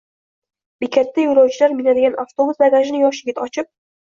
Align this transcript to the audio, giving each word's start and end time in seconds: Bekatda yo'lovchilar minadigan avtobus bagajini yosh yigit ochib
Bekatda 0.83 1.25
yo'lovchilar 1.27 1.75
minadigan 1.81 2.17
avtobus 2.25 2.61
bagajini 2.65 3.07
yosh 3.07 3.21
yigit 3.25 3.47
ochib 3.49 3.71